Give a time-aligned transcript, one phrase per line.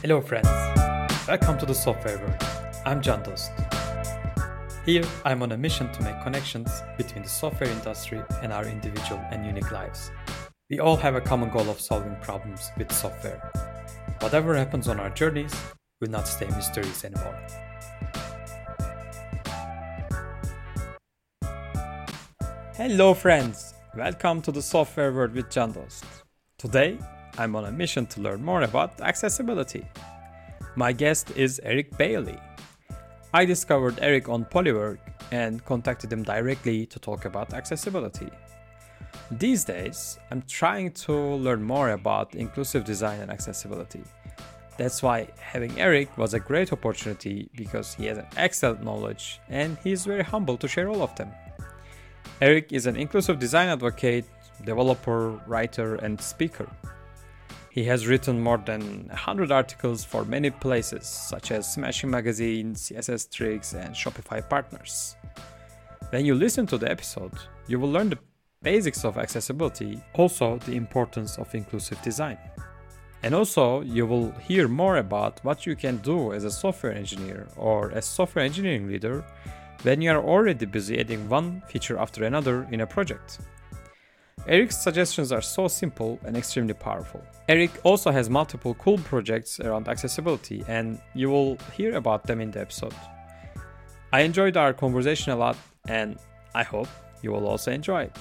[0.00, 0.48] Hello, friends.
[1.28, 2.42] Welcome to the Software World.
[2.86, 3.50] I'm Candost.
[4.86, 9.20] Here, I'm on a mission to make connections between the software industry and our individual
[9.30, 10.10] and unique lives.
[10.70, 13.52] We all have a common goal of solving problems with software.
[14.20, 15.54] Whatever happens on our journeys
[16.00, 17.38] will not stay mysterious anymore.
[22.74, 23.74] Hello, friends.
[23.94, 26.04] Welcome to the Software World with Candost.
[26.56, 26.98] Today,
[27.38, 29.86] I'm on a mission to learn more about accessibility.
[30.76, 32.38] My guest is Eric Bailey.
[33.34, 34.98] I discovered Eric on Polywork
[35.30, 38.28] and contacted him directly to talk about accessibility.
[39.30, 44.02] These days, I'm trying to learn more about inclusive design and accessibility.
[44.76, 49.78] That's why having Eric was a great opportunity because he has an excellent knowledge and
[49.82, 51.30] he is very humble to share all of them.
[52.42, 54.26] Eric is an inclusive design advocate,
[54.64, 56.68] developer, writer, and speaker.
[57.72, 63.30] He has written more than 100 articles for many places, such as Smashing Magazine, CSS
[63.30, 65.16] Tricks, and Shopify partners.
[66.10, 67.32] When you listen to the episode,
[67.66, 68.18] you will learn the
[68.60, 72.36] basics of accessibility, also the importance of inclusive design.
[73.22, 77.48] And also, you will hear more about what you can do as a software engineer
[77.56, 79.24] or as software engineering leader
[79.82, 83.38] when you are already busy adding one feature after another in a project.
[84.48, 87.22] Eric's suggestions are so simple and extremely powerful.
[87.48, 92.50] Eric also has multiple cool projects around accessibility, and you will hear about them in
[92.50, 92.94] the episode.
[94.12, 96.18] I enjoyed our conversation a lot, and
[96.56, 96.88] I hope
[97.22, 98.18] you will also enjoy it.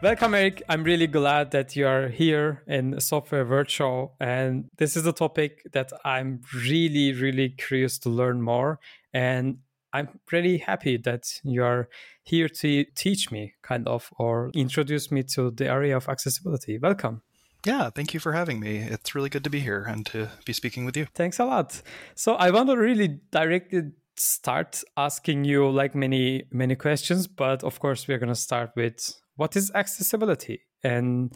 [0.00, 0.62] Welcome, Eric.
[0.68, 4.14] I'm really glad that you are here in Software Virtual.
[4.20, 8.78] And this is a topic that I'm really, really curious to learn more.
[9.12, 9.58] And
[9.94, 11.88] I'm really happy that you are
[12.24, 16.78] here to teach me, kind of, or introduce me to the area of accessibility.
[16.78, 17.22] Welcome.
[17.64, 18.78] Yeah, thank you for having me.
[18.78, 21.06] It's really good to be here and to be speaking with you.
[21.14, 21.80] Thanks a lot.
[22.16, 27.80] So I want to really directly start asking you like many many questions, but of
[27.80, 31.32] course we're going to start with what is accessibility and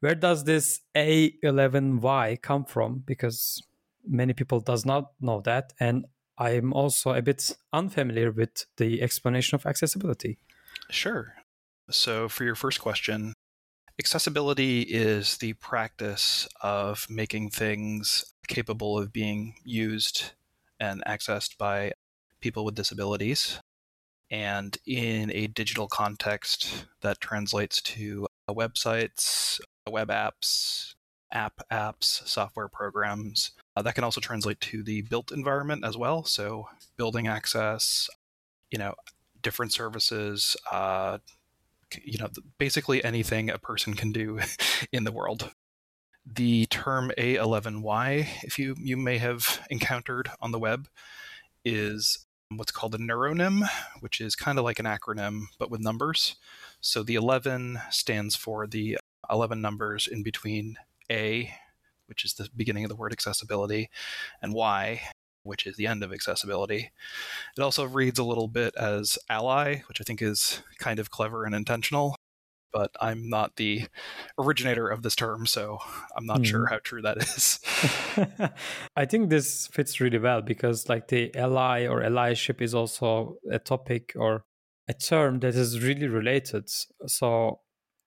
[0.00, 3.62] where does this A11Y come from because
[4.06, 6.06] many people does not know that and
[6.40, 10.38] I'm also a bit unfamiliar with the explanation of accessibility.
[10.88, 11.34] Sure.
[11.90, 13.34] So, for your first question,
[13.98, 20.32] accessibility is the practice of making things capable of being used
[20.80, 21.92] and accessed by
[22.40, 23.60] people with disabilities.
[24.30, 30.94] And in a digital context, that translates to websites, web apps,
[31.32, 36.24] app apps, software programs, uh, that can also translate to the built environment as well.
[36.24, 38.08] So building access,
[38.70, 38.94] you know,
[39.42, 41.18] different services, uh,
[42.04, 44.40] you know, basically anything a person can do
[44.92, 45.50] in the world.
[46.26, 50.88] The term A11Y, if you you may have encountered on the web,
[51.64, 53.68] is what's called a numeronym,
[54.00, 56.36] which is kind of like an acronym but with numbers.
[56.80, 58.98] So the 11 stands for the
[59.30, 60.76] 11 numbers in between
[61.10, 61.52] A
[62.10, 63.88] which is the beginning of the word accessibility,
[64.42, 65.00] and Y,
[65.44, 66.90] which is the end of accessibility.
[67.56, 71.44] It also reads a little bit as ally, which I think is kind of clever
[71.44, 72.16] and intentional,
[72.72, 73.86] but I'm not the
[74.36, 75.78] originator of this term, so
[76.16, 76.46] I'm not mm.
[76.46, 76.72] sure hmm.
[76.72, 77.60] how true that is.
[78.96, 83.60] I think this fits really well because, like, the ally or allyship is also a
[83.60, 84.44] topic or
[84.88, 86.68] a term that is really related.
[87.06, 87.60] So,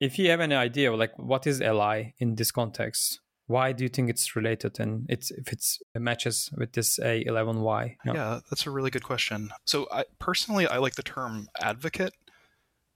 [0.03, 3.19] if you have any idea, like, what is ally in this context?
[3.47, 7.97] why do you think it's related and it's if it's it matches with this a11y
[8.05, 8.39] yeah.
[8.49, 9.51] That's a really good question.
[9.65, 12.13] So I, personally i like the term advocate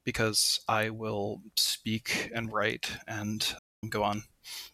[0.05, 3.55] because i will speak and write and
[3.89, 4.23] go on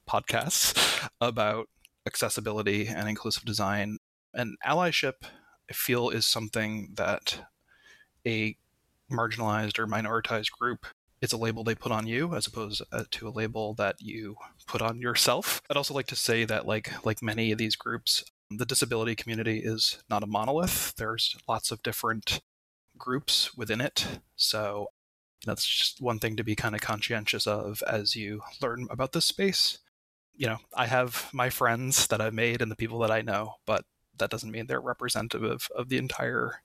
[0.08, 1.70] podcasts about
[2.06, 3.98] accessibility and inclusive design.
[4.34, 5.24] And allyship
[5.70, 7.40] i feel is something that
[8.26, 8.56] a
[9.12, 10.86] marginalized or minoritized group
[11.24, 14.36] it's a label they put on you as opposed uh, to a label that you
[14.68, 15.62] put on yourself.
[15.70, 19.60] I'd also like to say that like like many of these groups, the disability community
[19.60, 20.94] is not a monolith.
[20.98, 22.42] There's lots of different
[22.98, 24.06] groups within it.
[24.36, 24.88] So
[25.46, 29.26] that's just one thing to be kind of conscientious of as you learn about this
[29.26, 29.80] space.
[30.36, 33.56] You know, I have my friends that I've made and the people that I know,
[33.66, 33.86] but
[34.18, 36.64] that doesn't mean they're representative of the entire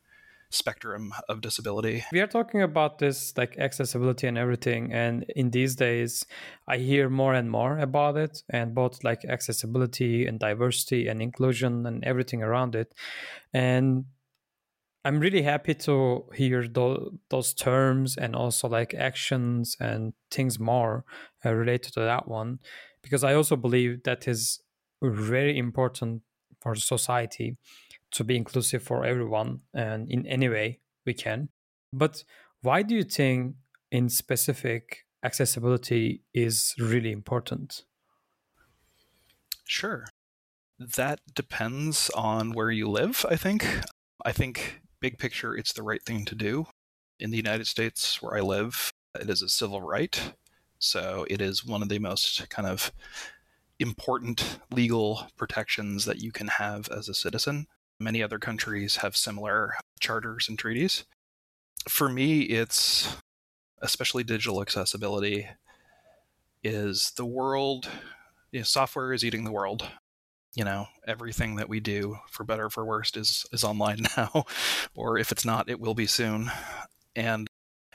[0.50, 2.04] spectrum of disability.
[2.10, 6.24] We are talking about this like accessibility and everything and in these days
[6.66, 11.84] I hear more and more about it and both like accessibility and diversity and inclusion
[11.86, 12.94] and everything around it.
[13.52, 14.06] And
[15.04, 16.98] I'm really happy to hear th-
[17.30, 21.04] those terms and also like actions and things more
[21.44, 22.58] uh, related to that one,
[23.02, 24.60] because I also believe that is
[25.02, 26.22] very important
[26.60, 27.56] for society
[28.12, 31.48] to be inclusive for everyone and in any way we can.
[31.92, 32.24] But
[32.62, 33.56] why do you think,
[33.90, 37.84] in specific, accessibility is really important?
[39.64, 40.04] Sure.
[40.78, 43.66] That depends on where you live, I think.
[44.24, 46.66] I think, big picture, it's the right thing to do.
[47.20, 50.34] In the United States, where I live, it is a civil right.
[50.78, 52.92] So it is one of the most kind of
[53.80, 57.66] important legal protections that you can have as a citizen.
[58.00, 61.04] Many other countries have similar charters and treaties.
[61.88, 63.16] For me, it's
[63.82, 65.48] especially digital accessibility
[66.62, 67.88] is the world
[68.50, 69.88] you know, software is eating the world
[70.54, 74.44] you know everything that we do for better or for worst is is online now
[74.94, 76.50] or if it's not it will be soon
[77.14, 77.48] and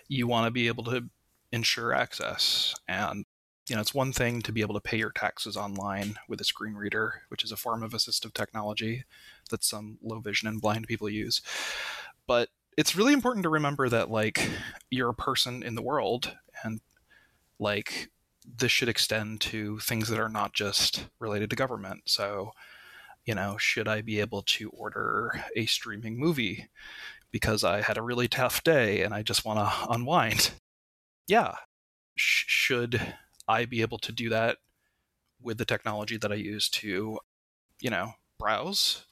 [0.07, 1.09] you want to be able to
[1.51, 3.25] ensure access and
[3.69, 6.45] you know it's one thing to be able to pay your taxes online with a
[6.45, 9.03] screen reader which is a form of assistive technology
[9.49, 11.41] that some low vision and blind people use
[12.27, 14.49] but it's really important to remember that like
[14.89, 16.81] you're a person in the world and
[17.59, 18.09] like
[18.45, 22.01] this should extend to things that are not just related to government.
[22.05, 22.51] So,
[23.25, 26.69] you know, should I be able to order a streaming movie
[27.31, 30.51] because I had a really tough day and I just want to unwind?
[31.27, 31.55] Yeah.
[32.15, 33.15] Sh- should
[33.47, 34.57] I be able to do that
[35.41, 37.19] with the technology that I use to,
[37.81, 39.05] you know, browse,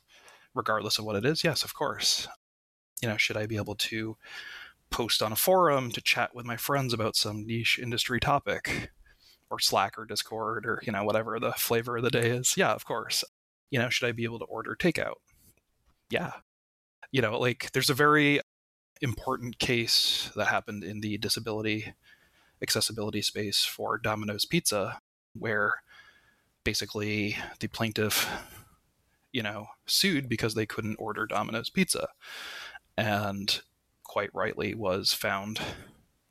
[0.54, 1.44] regardless of what it is?
[1.44, 2.28] Yes, of course.
[3.02, 4.18] You know, should I be able to
[4.90, 8.92] post on a forum to chat with my friends about some niche industry topic?
[9.52, 12.56] or Slack or Discord or you know whatever the flavor of the day is.
[12.58, 13.24] Yeah, of course.
[13.70, 15.16] You know, should I be able to order takeout?
[16.10, 16.32] Yeah.
[17.12, 18.40] You know, like there's a very
[19.02, 21.94] important case that happened in the disability
[22.62, 25.00] accessibility space for Domino's Pizza
[25.34, 25.76] where
[26.64, 28.30] basically the plaintiff
[29.32, 32.10] you know sued because they couldn't order Domino's pizza.
[32.98, 33.62] And
[34.04, 35.60] quite rightly was found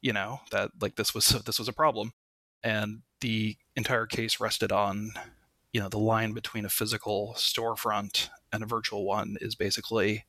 [0.02, 2.12] you know that like this was this was a problem.
[2.62, 5.12] And the entire case rested on
[5.72, 10.24] you know the line between a physical storefront and a virtual one is basically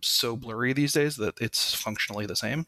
[0.00, 2.66] so blurry these days that it's functionally the same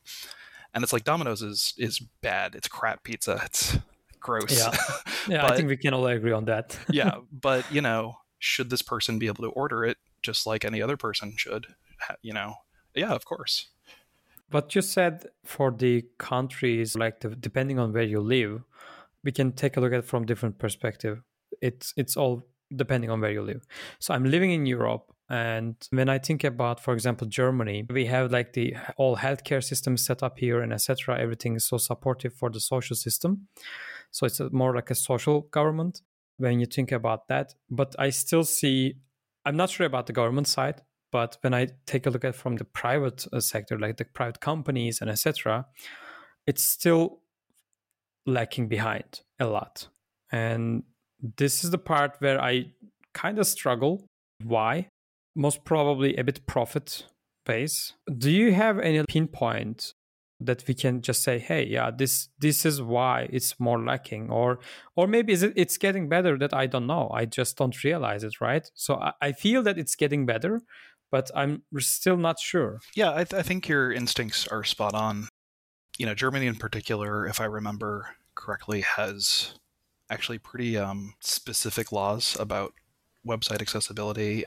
[0.74, 2.54] and it's like domino's is is bad.
[2.54, 3.40] It's crap pizza.
[3.44, 3.78] It's
[4.20, 4.58] gross.
[4.58, 4.72] Yeah,
[5.28, 6.78] yeah but, i think we can all agree on that.
[6.90, 10.82] Yeah but you know should this person be able to order it just like any
[10.82, 11.66] other person should?
[12.22, 12.54] You know
[12.94, 13.68] yeah of course.
[14.50, 18.62] But you said for the countries like the, depending on where you live
[19.24, 21.22] we can take a look at it from different perspective.
[21.60, 23.66] It's it's all depending on where you live.
[23.98, 28.30] So I'm living in Europe, and when I think about, for example, Germany, we have
[28.30, 31.18] like the all healthcare system set up here and etc.
[31.18, 33.48] Everything is so supportive for the social system.
[34.10, 36.02] So it's more like a social government
[36.36, 37.54] when you think about that.
[37.70, 38.96] But I still see,
[39.46, 42.56] I'm not sure about the government side, but when I take a look at from
[42.56, 45.66] the private uh, sector, like the private companies and etc.,
[46.46, 47.20] it's still
[48.26, 49.88] lacking behind a lot.
[50.30, 50.82] And
[51.38, 52.72] this is the part where I
[53.14, 54.06] kind of struggle.
[54.42, 54.88] Why?
[55.34, 57.06] Most probably a bit profit
[57.44, 57.94] base.
[58.18, 59.94] Do you have any pinpoint
[60.40, 64.58] that we can just say, hey, yeah, this this is why it's more lacking, or
[64.96, 67.10] or maybe is it it's getting better that I don't know.
[67.12, 68.68] I just don't realize it, right?
[68.74, 70.62] So I, I feel that it's getting better,
[71.10, 72.80] but I'm still not sure.
[72.94, 75.28] Yeah, I, th- I think your instincts are spot on
[75.98, 79.52] you know, Germany in particular, if I remember correctly, has
[80.10, 82.74] actually pretty um, specific laws about
[83.26, 84.44] website accessibility.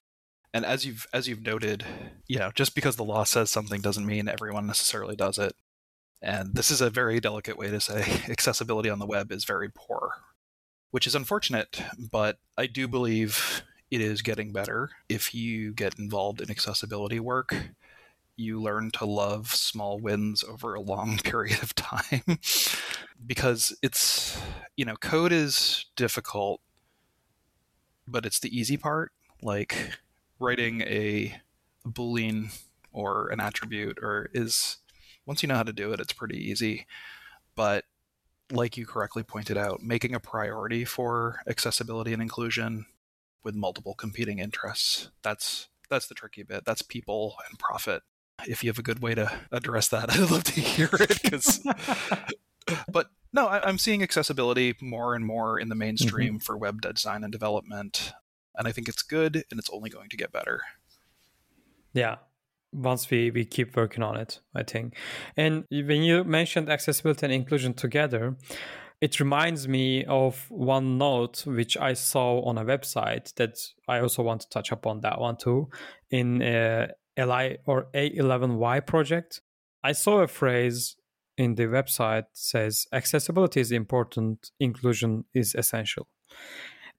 [0.57, 1.85] And as you've as you've noted,
[2.25, 5.53] you know, just because the law says something doesn't mean everyone necessarily does it.
[6.19, 9.69] And this is a very delicate way to say accessibility on the web is very
[9.69, 10.13] poor,
[10.89, 11.79] which is unfortunate,
[12.11, 13.61] but I do believe
[13.91, 14.89] it is getting better.
[15.07, 17.53] If you get involved in accessibility work
[18.39, 22.39] you learn to love small wins over a long period of time.
[23.23, 24.41] Because it's
[24.75, 26.61] you know code is difficult
[28.07, 29.11] but it's the easy part.
[29.43, 29.99] Like
[30.39, 31.39] writing a
[31.85, 32.57] boolean
[32.91, 34.77] or an attribute or is
[35.25, 36.85] once you know how to do it it's pretty easy
[37.55, 37.85] but
[38.51, 42.85] like you correctly pointed out making a priority for accessibility and inclusion
[43.43, 48.03] with multiple competing interests that's that's the tricky bit that's people and profit
[48.45, 51.21] if you have a good way to address that, I'd love to hear it.
[51.21, 51.65] Because,
[52.91, 56.39] but no, I, am seeing accessibility more and more in the mainstream mm-hmm.
[56.39, 58.13] for web design and development,
[58.57, 60.61] and I think it's good, and it's only going to get better.
[61.93, 62.17] Yeah,
[62.73, 64.95] once we, we keep working on it, I think.
[65.35, 68.37] And when you mentioned accessibility and inclusion together,
[68.99, 74.23] it reminds me of one note which I saw on a website that I also
[74.23, 75.69] want to touch upon that one too
[76.09, 76.87] in uh,
[77.17, 79.41] LI or A11Y project.
[79.83, 80.95] I saw a phrase
[81.37, 86.07] in the website says accessibility is important, inclusion is essential.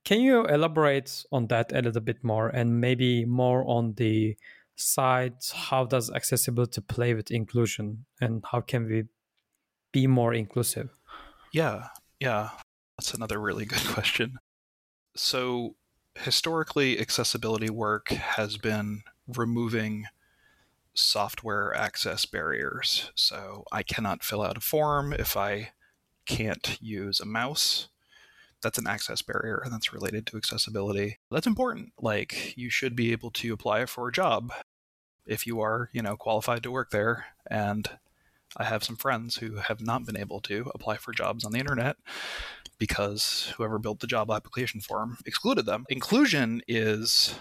[0.05, 4.37] Can you elaborate on that a little bit more and maybe more on the
[4.75, 9.03] side how does accessibility play with inclusion and how can we
[9.91, 10.89] be more inclusive?
[11.51, 11.87] Yeah,
[12.19, 12.51] yeah.
[12.97, 14.39] That's another really good question.
[15.15, 15.75] So
[16.15, 20.05] historically accessibility work has been removing
[20.93, 23.11] software access barriers.
[23.15, 25.71] So I cannot fill out a form if I
[26.25, 27.88] can't use a mouse.
[28.61, 31.17] That's an access barrier and that's related to accessibility.
[31.31, 31.93] That's important.
[31.99, 34.51] Like you should be able to apply for a job
[35.25, 37.25] if you are, you know, qualified to work there.
[37.49, 37.89] And
[38.57, 41.59] I have some friends who have not been able to apply for jobs on the
[41.59, 41.97] internet
[42.79, 45.85] because whoever built the job application form excluded them.
[45.89, 47.35] Inclusion is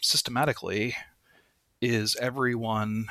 [0.00, 0.96] systematically
[1.80, 3.06] is everyone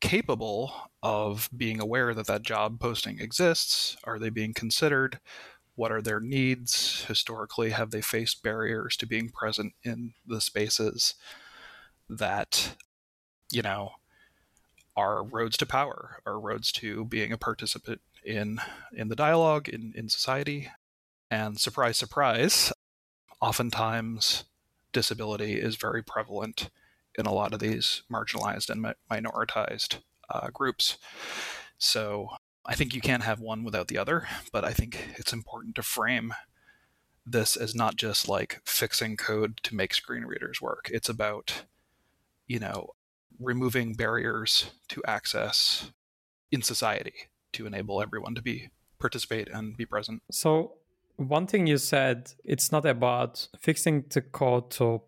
[0.00, 0.72] capable
[1.02, 3.96] of being aware that that job posting exists?
[4.04, 5.20] Are they being considered?
[5.80, 7.06] What are their needs?
[7.06, 11.14] Historically, have they faced barriers to being present in the spaces
[12.06, 12.76] that,
[13.50, 13.92] you know,
[14.94, 18.60] are roads to power, are roads to being a participant in
[18.92, 20.68] in the dialogue in, in society?
[21.30, 22.74] And surprise, surprise,
[23.40, 24.44] oftentimes
[24.92, 26.68] disability is very prevalent
[27.18, 30.98] in a lot of these marginalized and minoritized uh, groups.
[31.78, 32.28] So
[32.66, 35.82] I think you can't have one without the other, but I think it's important to
[35.82, 36.34] frame
[37.26, 40.90] this as not just like fixing code to make screen readers work.
[40.92, 41.64] It's about,
[42.46, 42.90] you know,
[43.38, 45.92] removing barriers to access
[46.50, 47.14] in society
[47.52, 50.22] to enable everyone to be participate and be present.
[50.30, 50.74] So
[51.16, 55.02] one thing you said, it's not about fixing the code to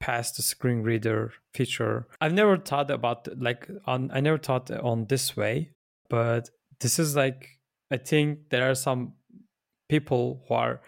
[0.00, 2.06] pass the screen reader feature.
[2.20, 5.70] I've never thought about like on I never thought on this way,
[6.08, 7.58] but this is like
[7.90, 9.14] I think there are some
[9.88, 10.80] people who are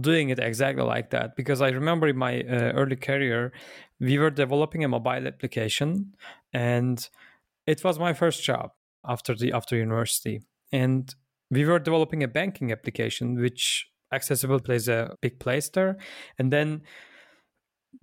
[0.00, 1.36] doing it exactly like that.
[1.36, 3.52] Because I remember in my uh, early career
[4.00, 6.14] we were developing a mobile application
[6.52, 7.08] and
[7.66, 8.70] it was my first job
[9.06, 10.42] after the after university.
[10.72, 11.14] And
[11.50, 15.96] we were developing a banking application which accessible plays a big place there.
[16.38, 16.82] And then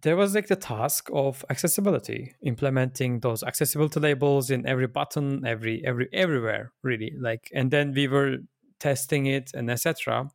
[0.04, 5.84] there was like the task of accessibility implementing those accessibility labels in every button every
[5.86, 8.38] every everywhere really like and then we were
[8.80, 10.30] testing it and etc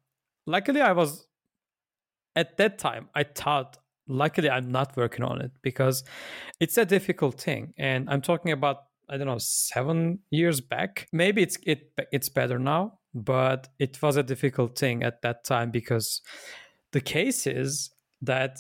[0.46, 1.26] luckily i was
[2.34, 3.76] at that time i thought
[4.08, 6.02] luckily i'm not working on it because
[6.60, 8.78] it's a difficult thing and i'm talking about
[9.10, 11.08] i don't know 7 years back.
[11.12, 15.70] Maybe it's it it's better now but it was a difficult thing at that time
[15.70, 16.22] because
[16.92, 17.90] the case is
[18.22, 18.58] that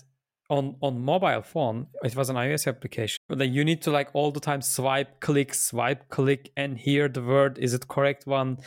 [0.50, 3.18] on on mobile phone it was an ios application.
[3.28, 7.08] But then you need to like all the time swipe click swipe click and hear
[7.08, 8.58] the word is it correct one?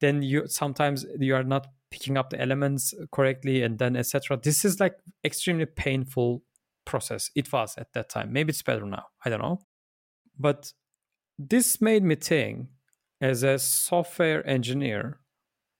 [0.00, 4.62] Then you sometimes you are not picking up the elements correctly and then etc this
[4.64, 6.42] is like extremely painful
[6.84, 8.32] process it was at that time.
[8.32, 9.60] Maybe it's better now i don't know.
[10.38, 10.72] But
[11.38, 12.68] this made me think
[13.20, 15.20] as a software engineer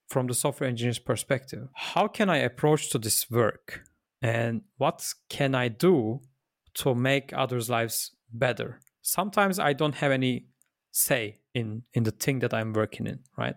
[0.09, 3.85] from the software engineer's perspective how can i approach to this work
[4.23, 6.21] and what can I do
[6.75, 8.81] to make others' lives better?
[9.03, 10.47] Sometimes I don't have any
[10.91, 13.57] say in in the thing that I'm working in, right?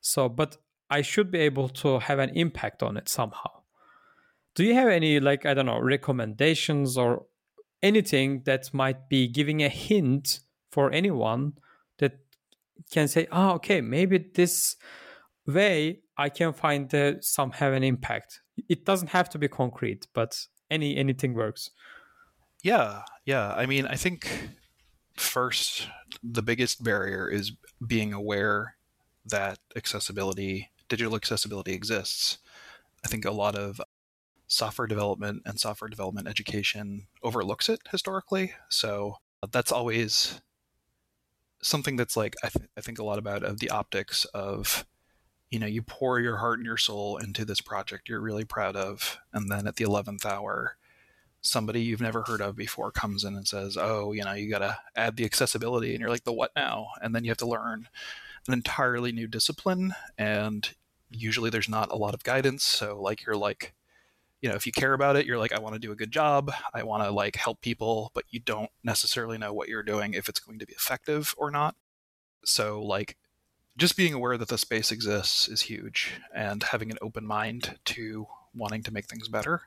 [0.00, 0.56] So, but
[0.90, 3.50] I should be able to have an impact on it somehow.
[4.54, 7.26] Do you have any like I don't know recommendations or
[7.82, 10.40] anything that might be giving a hint
[10.72, 11.52] for anyone
[11.98, 12.18] that
[12.90, 14.76] can say, "Oh, okay, maybe this
[15.46, 20.06] way I can find uh, some have an impact." It doesn't have to be concrete,
[20.14, 21.70] but any anything works.
[22.62, 23.52] Yeah, yeah.
[23.56, 24.50] I mean, I think
[25.16, 25.88] first
[26.22, 27.52] the biggest barrier is
[27.84, 28.76] being aware
[29.24, 32.38] that accessibility, digital accessibility exists.
[33.04, 33.80] I think a lot of
[34.48, 38.54] software development and software development education overlooks it historically.
[38.68, 39.16] So
[39.52, 40.40] that's always
[41.62, 44.86] something that's like I, th- I think a lot about of the optics of
[45.50, 48.76] you know you pour your heart and your soul into this project you're really proud
[48.76, 50.76] of and then at the 11th hour
[51.40, 54.58] somebody you've never heard of before comes in and says oh you know you got
[54.58, 57.46] to add the accessibility and you're like the what now and then you have to
[57.46, 57.88] learn
[58.46, 60.74] an entirely new discipline and
[61.10, 63.74] usually there's not a lot of guidance so like you're like
[64.40, 66.12] you know, if you care about it, you're like, I want to do a good
[66.12, 66.52] job.
[66.72, 70.28] I want to like help people, but you don't necessarily know what you're doing if
[70.28, 71.74] it's going to be effective or not.
[72.44, 73.16] So like
[73.78, 78.26] just being aware that the space exists is huge and having an open mind to
[78.54, 79.62] wanting to make things better.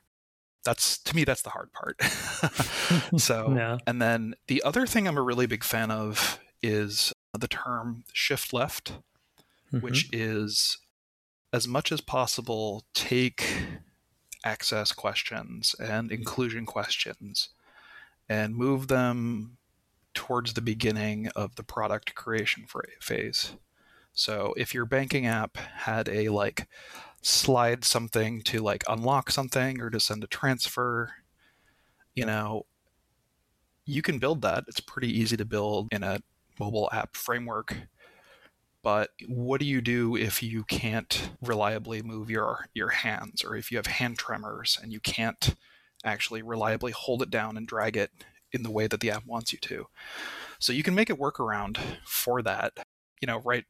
[0.64, 2.00] That's to me that's the hard part.
[3.20, 8.04] so and then the other thing I'm a really big fan of is the term
[8.12, 8.92] shift left,
[9.72, 9.80] mm-hmm.
[9.80, 10.78] which is
[11.52, 13.44] as much as possible take
[14.44, 17.50] access questions and inclusion questions
[18.28, 19.56] and move them
[20.14, 22.66] towards the beginning of the product creation
[23.00, 23.52] phase.
[24.12, 26.68] So if your banking app had a like
[27.22, 31.10] slide something to like unlock something or to send a transfer,
[32.14, 32.66] you know,
[33.84, 34.64] you can build that.
[34.68, 36.20] It's pretty easy to build in a
[36.58, 37.76] mobile app framework.
[38.82, 43.70] But what do you do if you can't reliably move your your hands or if
[43.70, 45.54] you have hand tremors and you can't
[46.04, 48.10] actually reliably hold it down and drag it
[48.52, 49.86] in the way that the app wants you to?
[50.58, 52.72] So you can make it work around for that,
[53.20, 53.64] you know, right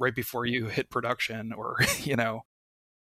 [0.00, 2.42] right before you hit production or, you know,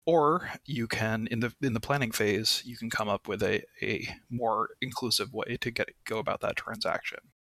[0.07, 3.61] or you can in the in the planning phase you can come up with a,
[3.83, 7.19] a more inclusive way to get go about that transaction.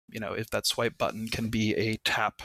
[0.10, 2.42] You know if that swipe button can be a tap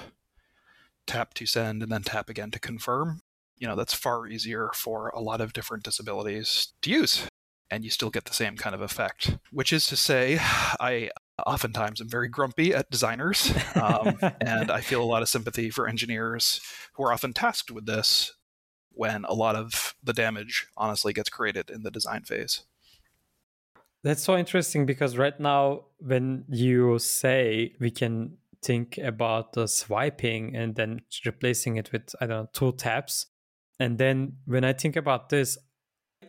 [1.06, 3.20] tap to send and then tap again to confirm
[3.56, 7.28] you know that's far easier for a lot of different disabilities to use
[7.70, 9.38] and you still get the same kind of effect.
[9.50, 10.38] Which is to say
[10.80, 11.10] i
[11.46, 15.88] oftentimes I'm very grumpy at designers um, and i feel a lot of sympathy for
[15.88, 16.60] engineers
[16.94, 18.34] who are often tasked with this
[18.90, 22.64] when a lot of the damage honestly gets created in the design phase
[24.04, 30.56] that's so interesting because right now when you say we can think about the swiping
[30.56, 33.26] and then replacing it with I don't know two taps.
[33.78, 35.58] And then when I think about this,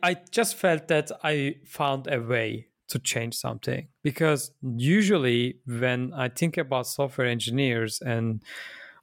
[0.02, 3.88] I just felt that I found a way to change something.
[4.04, 8.44] Because usually when I think about software engineers and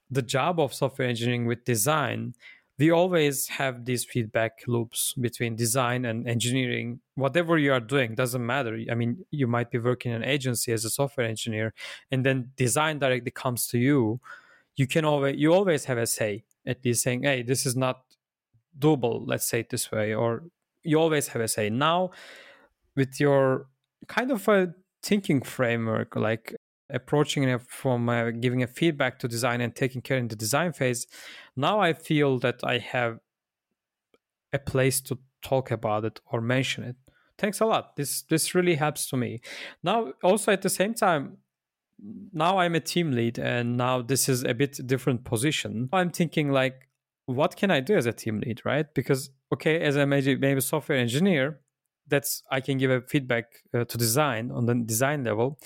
[0.09, 2.35] the job of software engineering with design,
[2.79, 7.01] we always have these feedback loops between design and engineering.
[7.17, 8.79] Whatever you are doing doesn't matter.
[8.93, 11.75] I mean you might be working in an agency as a software engineer
[12.13, 14.21] and then design directly comes to you.
[14.77, 17.97] You can always you always have a say at least saying hey this is not
[18.79, 20.45] doable let's say it this way or
[20.85, 21.71] you always have a say.
[21.71, 22.11] Now
[22.97, 23.67] with your
[24.09, 26.55] kind of a thinking framework like
[26.93, 30.73] approaching it from uh, giving a feedback to design and taking care in the design
[30.73, 31.07] phase.
[31.57, 33.19] Now i feel that i have
[34.53, 36.97] a place to talk about it or mention it.
[37.39, 37.97] Thanks a lot.
[37.97, 39.41] This this really helps to me.
[39.83, 41.39] Now also at the same time
[42.33, 45.89] now i'm a team lead and now this is a bit different position.
[45.93, 46.89] I'm thinking like
[47.27, 48.93] what can i do as a team lead right?
[48.95, 51.61] Because okay as a maybe, maybe software engineer
[52.11, 55.59] that's I can give a feedback uh, to design on the design level,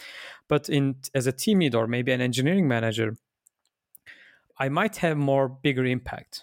[0.48, 3.16] but in as a team lead or maybe an engineering manager,
[4.58, 6.42] I might have more bigger impact,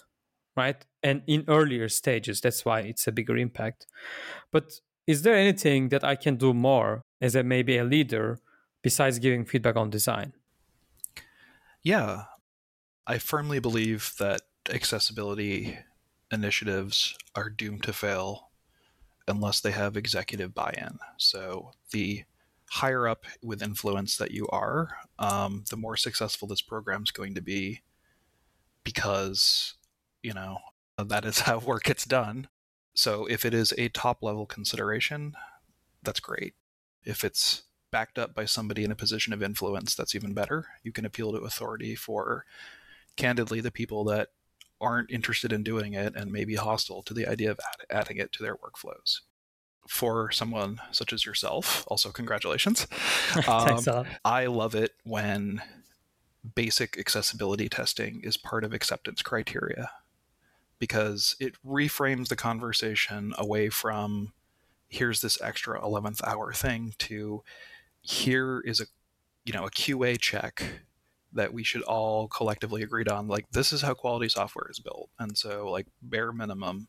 [0.55, 0.83] right?
[1.01, 3.87] And in earlier stages, that's why it's a bigger impact.
[4.51, 8.39] But is there anything that I can do more as a maybe a leader
[8.81, 10.33] besides giving feedback on design?
[11.83, 12.25] Yeah,
[13.07, 15.79] I firmly believe that accessibility
[16.31, 18.50] initiatives are doomed to fail
[19.27, 20.99] unless they have executive buy-in.
[21.17, 22.23] So the
[22.71, 27.35] higher up with influence that you are, um, the more successful this program is going
[27.35, 27.81] to be,
[28.83, 29.75] because
[30.23, 30.57] you know
[30.97, 32.47] that is how work gets done.
[32.93, 35.33] So if it is a top level consideration,
[36.03, 36.53] that's great.
[37.03, 40.65] If it's backed up by somebody in a position of influence, that's even better.
[40.83, 42.45] You can appeal to authority for
[43.17, 44.29] candidly the people that
[44.81, 48.17] aren't interested in doing it and may be hostile to the idea of add, adding
[48.17, 49.21] it to their workflows.
[49.87, 52.87] For someone such as yourself, also congratulations.
[53.47, 55.61] Um, I love it when
[56.55, 59.89] basic accessibility testing is part of acceptance criteria
[60.79, 64.33] because it reframes the conversation away from
[64.89, 67.43] here's this extra 11th hour thing to
[68.01, 68.85] here is a
[69.45, 70.81] you know a QA check
[71.33, 75.09] that we should all collectively agreed on like this is how quality software is built.
[75.19, 76.87] And so like bare minimum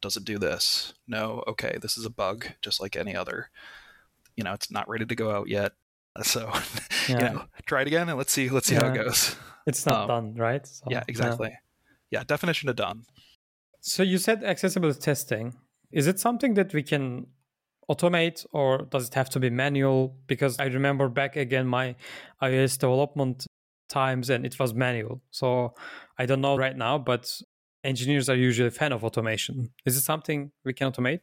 [0.00, 0.94] does it do this?
[1.06, 1.42] No?
[1.46, 3.50] Okay this is a bug just like any other.
[4.36, 5.72] You know it's not ready to go out yet.
[6.22, 6.48] So
[7.08, 7.08] yeah.
[7.08, 8.84] you know try it again and let's see let's see yeah.
[8.84, 9.34] how it goes.
[9.66, 10.64] It's not um, done right?
[10.64, 11.48] So, yeah exactly.
[12.10, 12.20] Yeah.
[12.20, 13.02] yeah definition of done.
[13.80, 15.54] So you said accessible testing.
[15.90, 17.26] Is it something that we can
[17.90, 20.14] automate or does it have to be manual?
[20.28, 21.96] Because i remember back again my
[22.40, 23.46] ios development
[23.94, 25.22] times and it was manual.
[25.30, 25.74] So
[26.18, 27.22] I don't know right now, but
[27.82, 29.70] engineers are usually a fan of automation.
[29.86, 31.20] Is it something we can automate?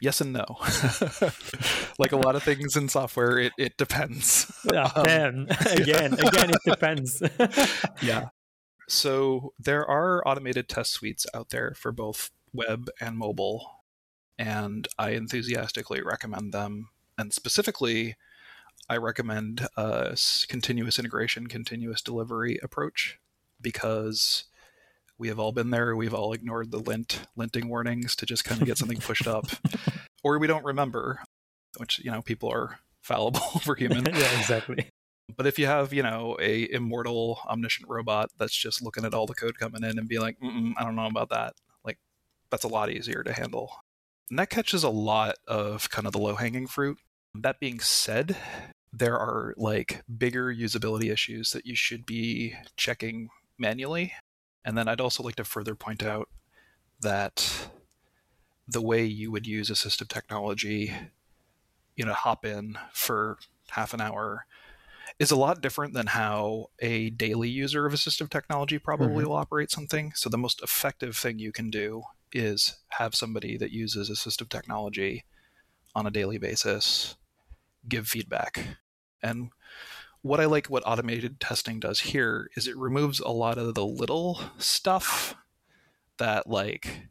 [0.00, 0.44] Yes and no.
[1.98, 4.50] like a lot of things in software, it, it depends.
[4.72, 7.22] Yeah, um, again, again, it depends.
[8.02, 8.28] yeah.
[8.88, 13.84] So there are automated test suites out there for both web and mobile,
[14.38, 16.90] and I enthusiastically recommend them.
[17.18, 18.16] And specifically,
[18.88, 20.16] I recommend a
[20.48, 23.18] continuous integration, continuous delivery approach
[23.60, 24.44] because
[25.18, 25.96] we have all been there.
[25.96, 29.46] We've all ignored the lint linting warnings to just kind of get something pushed up,
[30.22, 31.20] or we don't remember,
[31.78, 34.04] which you know people are fallible for human.
[34.14, 34.90] yeah, exactly.
[35.36, 39.26] But if you have, you know, a immortal omniscient robot that's just looking at all
[39.26, 41.98] the code coming in and be like, I don't know about that, like
[42.50, 43.72] that's a lot easier to handle.
[44.30, 46.98] And that catches a lot of kind of the low hanging fruit.
[47.34, 48.36] That being said,
[48.96, 53.28] there are like bigger usability issues that you should be checking
[53.58, 54.14] manually.
[54.64, 56.30] And then I'd also like to further point out
[57.02, 57.68] that
[58.66, 60.94] the way you would use assistive technology,
[61.94, 63.38] you know, hop in for
[63.70, 64.46] half an hour
[65.18, 69.28] is a lot different than how a daily user of assistive technology probably mm-hmm.
[69.28, 70.12] will operate something.
[70.14, 75.24] So the most effective thing you can do is have somebody that uses assistive technology
[75.94, 77.16] on a daily basis
[77.88, 78.78] give feedback.
[79.22, 79.50] And
[80.22, 83.86] what I like what automated testing does here is it removes a lot of the
[83.86, 85.36] little stuff
[86.18, 87.08] that like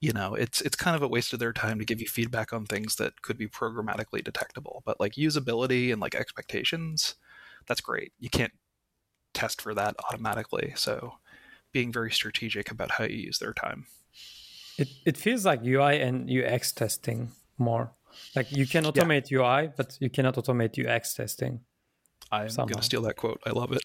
[0.00, 2.52] you know it's it's kind of a waste of their time to give you feedback
[2.52, 4.82] on things that could be programmatically detectable.
[4.84, 7.16] But like usability and like expectations
[7.66, 8.12] that's great.
[8.18, 8.52] You can't
[9.34, 10.72] test for that automatically.
[10.76, 11.14] So
[11.72, 13.86] being very strategic about how you use their time.
[14.78, 17.92] It, it feels like ui and ux testing more
[18.34, 19.38] like you can automate yeah.
[19.38, 21.60] ui but you cannot automate ux testing
[22.32, 23.82] i'm going to steal that quote i love it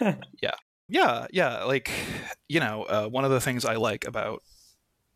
[0.42, 0.50] yeah
[0.88, 1.64] yeah, yeah.
[1.64, 1.90] Like,
[2.48, 4.42] you know, uh, one of the things I like about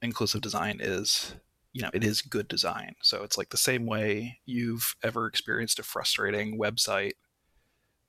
[0.00, 1.34] inclusive design is,
[1.72, 2.94] you know, it is good design.
[3.02, 7.12] So it's like the same way you've ever experienced a frustrating website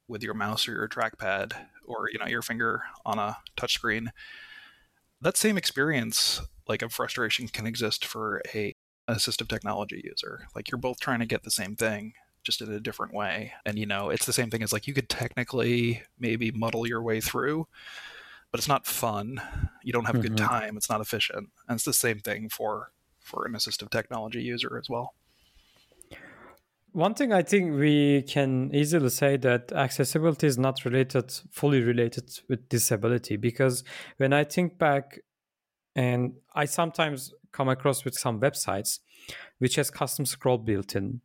[0.07, 1.53] with your mouse or your trackpad
[1.85, 4.07] or, you know, your finger on a touchscreen.
[5.21, 8.73] That same experience, like a frustration, can exist for a
[9.09, 10.47] assistive technology user.
[10.55, 13.53] Like you're both trying to get the same thing just in a different way.
[13.65, 17.01] And you know, it's the same thing as like you could technically maybe muddle your
[17.01, 17.67] way through,
[18.51, 19.41] but it's not fun.
[19.83, 20.47] You don't have a good mm-hmm.
[20.47, 20.77] time.
[20.77, 21.49] It's not efficient.
[21.67, 25.13] And it's the same thing for for an assistive technology user as well.
[26.91, 32.39] One thing I think we can easily say that accessibility is not related, fully related
[32.47, 33.83] with disability, because
[34.17, 35.19] when I think back,
[35.99, 38.99] and I sometimes come across with some websites
[39.57, 41.19] which has custom scroll built in,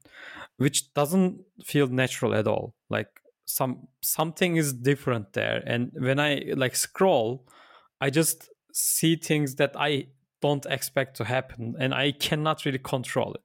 [0.57, 2.75] which doesn't feel natural at all.
[2.91, 7.47] Like some something is different there, and when I like scroll,
[8.01, 10.09] I just see things that I
[10.43, 13.45] don't expect to happen, and I cannot really control it.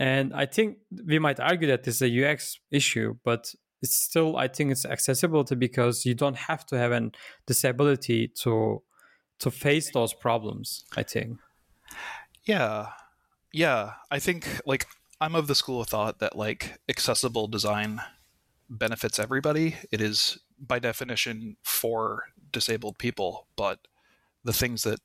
[0.00, 4.36] And I think we might argue that this is a UX issue, but it's still
[4.36, 7.12] I think it's accessibility because you don't have to have an
[7.46, 8.82] disability to
[9.40, 10.84] to face those problems.
[10.96, 11.38] I think.
[12.44, 12.88] Yeah,
[13.52, 14.86] yeah, I think like
[15.20, 18.00] I'm of the school of thought that like accessible design
[18.68, 19.76] benefits everybody.
[19.90, 23.78] It is by definition for disabled people, but
[24.44, 25.00] the things that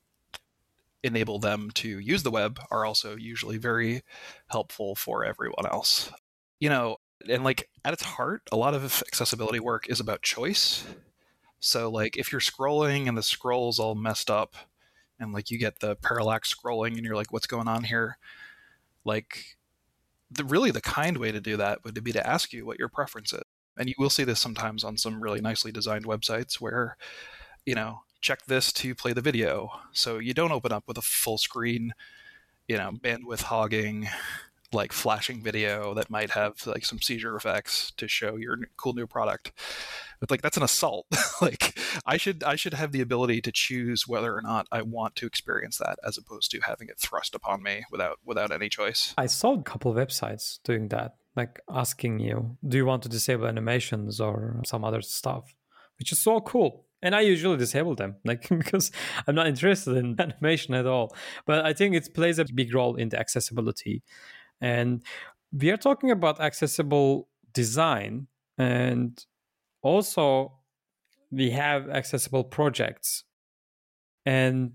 [1.02, 4.02] enable them to use the web are also usually very
[4.48, 6.10] helpful for everyone else.
[6.60, 6.96] You know,
[7.28, 10.84] and like at its heart, a lot of accessibility work is about choice.
[11.66, 14.54] So like if you're scrolling and the scroll's all messed up,
[15.18, 18.18] and like you get the parallax scrolling and you're like what's going on here?
[19.04, 19.56] Like
[20.30, 22.88] the really the kind way to do that would be to ask you what your
[22.88, 23.42] preference is.
[23.76, 26.96] And you will see this sometimes on some really nicely designed websites where
[27.64, 29.70] you know check this to play the video.
[29.90, 31.94] So you don't open up with a full screen
[32.68, 34.08] you know bandwidth hogging
[34.76, 39.06] like flashing video that might have like some seizure effects to show your cool new
[39.06, 39.52] product
[40.20, 41.06] but like that's an assault
[41.40, 45.16] like i should i should have the ability to choose whether or not i want
[45.16, 49.14] to experience that as opposed to having it thrust upon me without without any choice
[49.18, 53.46] i saw a couple websites doing that like asking you do you want to disable
[53.46, 55.54] animations or some other stuff
[55.98, 58.90] which is so cool and I usually disable them, like because
[59.26, 61.14] I'm not interested in animation at all.
[61.44, 64.02] But I think it plays a big role in the accessibility.
[64.60, 65.02] And
[65.52, 68.26] we are talking about accessible design,
[68.58, 69.24] and
[69.82, 70.52] also
[71.30, 73.24] we have accessible projects.
[74.24, 74.72] And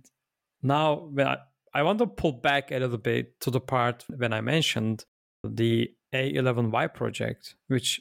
[0.61, 1.37] now, when I,
[1.73, 5.05] I want to pull back a little bit to the part when I mentioned
[5.43, 7.99] the A11Y project, which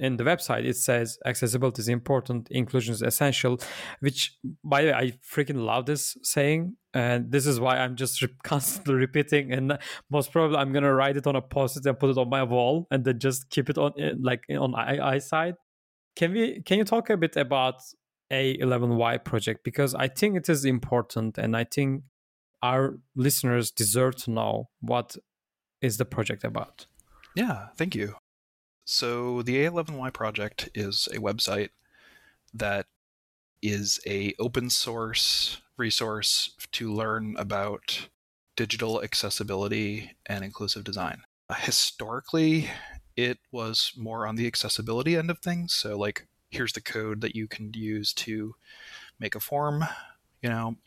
[0.00, 3.58] in the website it says accessibility is important inclusion is essential
[4.00, 6.76] which by the way i freaking love this saying.
[6.92, 9.52] And this is why i'm just re- constantly repeating.
[9.52, 9.78] And
[10.10, 12.86] most probably i'm gonna write it on a post-it and put it on my wall
[12.90, 15.54] and then just keep it on like on i side
[16.16, 17.76] can we can you talk a bit about
[18.32, 19.64] a11y project?
[19.64, 22.02] Because i think it is important and i think
[22.62, 25.16] our listeners deserve to know what
[25.80, 26.86] is the project about.
[27.34, 28.19] Yeah thank you
[28.90, 31.68] so the A11Y project is a website
[32.52, 32.86] that
[33.62, 38.08] is a open source resource to learn about
[38.56, 41.22] digital accessibility and inclusive design.
[41.48, 42.68] Uh, historically,
[43.16, 45.72] it was more on the accessibility end of things.
[45.72, 48.56] So like here's the code that you can use to
[49.20, 49.84] make a form,
[50.42, 50.78] you know,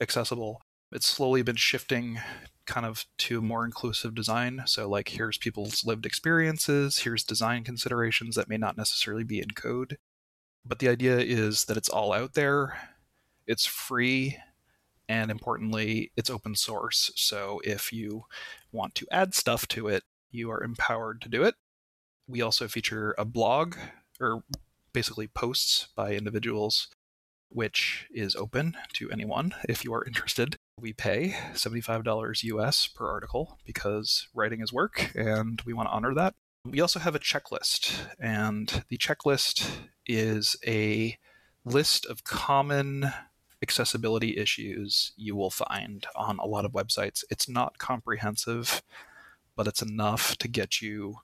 [0.00, 0.62] accessible.
[0.90, 2.18] It's slowly been shifting
[2.66, 4.62] kind of to more inclusive design.
[4.66, 9.50] So, like, here's people's lived experiences, here's design considerations that may not necessarily be in
[9.52, 9.98] code.
[10.64, 12.76] But the idea is that it's all out there,
[13.46, 14.38] it's free,
[15.08, 17.12] and importantly, it's open source.
[17.14, 18.24] So, if you
[18.72, 21.54] want to add stuff to it, you are empowered to do it.
[22.26, 23.76] We also feature a blog,
[24.20, 24.42] or
[24.92, 26.88] basically posts by individuals,
[27.48, 30.55] which is open to anyone if you are interested.
[30.78, 36.14] We pay $75 US per article because writing is work and we want to honor
[36.14, 36.34] that.
[36.66, 39.70] We also have a checklist, and the checklist
[40.04, 41.16] is a
[41.64, 43.12] list of common
[43.62, 47.24] accessibility issues you will find on a lot of websites.
[47.30, 48.82] It's not comprehensive,
[49.54, 51.18] but it's enough to get you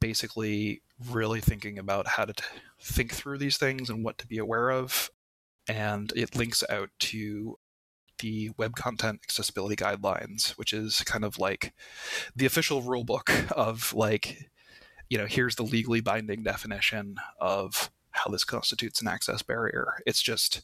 [0.00, 2.44] basically really thinking about how to t-
[2.80, 5.10] think through these things and what to be aware of.
[5.68, 7.58] And it links out to
[8.18, 11.72] the Web Content Accessibility Guidelines, which is kind of like
[12.34, 14.50] the official rule book of like,
[15.08, 19.98] you know, here's the legally binding definition of how this constitutes an access barrier.
[20.06, 20.62] It's just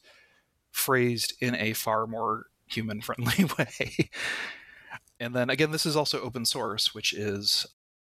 [0.70, 4.10] phrased in a far more human friendly way.
[5.20, 7.66] and then again, this is also open source, which is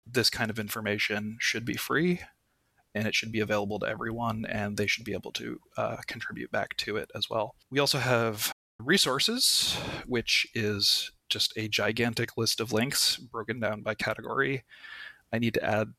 [0.06, 2.20] this kind of information should be free
[2.94, 6.50] and it should be available to everyone and they should be able to uh, contribute
[6.50, 7.54] back to it as well.
[7.70, 13.94] We also have resources, which is just a gigantic list of links broken down by
[13.94, 14.64] category.
[15.32, 15.94] I need to add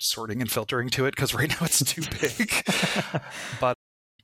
[0.00, 2.52] sorting and filtering to it because right now it's too big.
[3.60, 3.76] but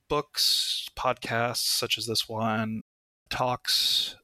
[0.07, 2.81] books, podcasts such as this one,
[3.29, 4.15] talks,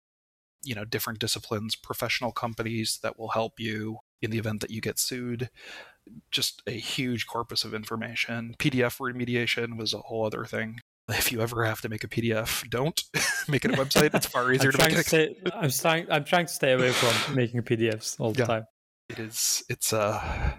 [0.64, 4.82] you know, different disciplines, professional companies that will help you in the event that you
[4.82, 5.50] get sued.
[6.32, 8.56] Just a huge corpus of information.
[8.60, 10.80] PDF remediation was a whole other thing
[11.10, 13.04] if you ever have to make a PDF, don't
[13.48, 14.14] make it a website.
[14.14, 14.96] It's far easier to make.
[14.96, 16.08] To stay, I'm trying.
[16.10, 18.68] I'm trying to stay away from making PDFs all the yeah, time.
[19.10, 19.64] It is.
[19.70, 20.58] It's a.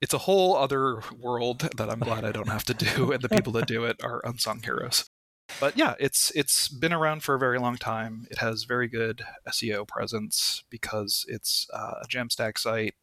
[0.00, 3.28] It's a whole other world that I'm glad I don't have to do, and the
[3.28, 5.10] people that do it are unsung heroes.
[5.60, 8.28] But yeah, it's it's been around for a very long time.
[8.30, 12.94] It has very good SEO presence because it's uh, a Jamstack site,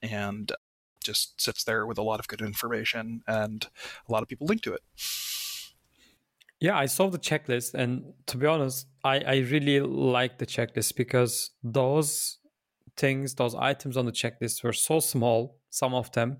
[0.00, 0.50] and
[1.02, 3.68] just sits there with a lot of good information and
[4.08, 4.82] a lot of people link to it.
[6.60, 10.94] Yeah, I saw the checklist, and to be honest, I, I really like the checklist
[10.94, 12.38] because those
[12.96, 16.38] things, those items on the checklist were so small, some of them,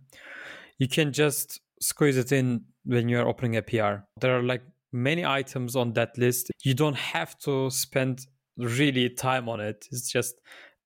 [0.79, 4.05] you can just squeeze it in when you're opening a PR.
[4.21, 6.53] There are like many items on that list.
[6.63, 9.89] You don't have to spend really time on it.
[9.91, 10.37] It's just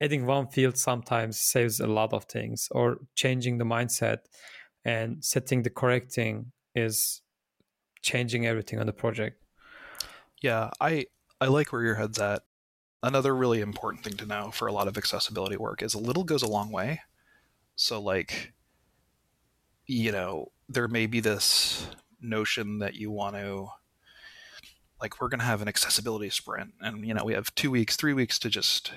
[0.01, 4.19] adding one field sometimes saves a lot of things or changing the mindset
[4.85, 7.21] and setting the correcting is
[8.01, 9.41] changing everything on the project.
[10.41, 11.07] Yeah i
[11.41, 12.43] i like where your head's at.
[13.03, 16.23] Another really important thing to know for a lot of accessibility work is a little
[16.23, 17.01] goes a long way.
[17.75, 18.53] So like
[19.85, 21.87] you know there may be this
[22.21, 23.67] notion that you want to
[25.01, 27.95] like we're going to have an accessibility sprint and you know we have 2 weeks
[27.95, 28.91] 3 weeks to just